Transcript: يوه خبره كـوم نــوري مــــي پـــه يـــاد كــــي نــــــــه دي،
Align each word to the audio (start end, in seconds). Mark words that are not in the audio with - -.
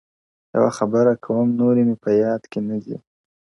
يوه 0.55 0.71
خبره 0.77 1.13
كـوم 1.23 1.47
نــوري 1.57 1.83
مــــي 1.87 1.95
پـــه 2.01 2.09
يـــاد 2.19 2.41
كــــي 2.51 2.59
نــــــــه 2.67 2.79
دي، 2.91 2.95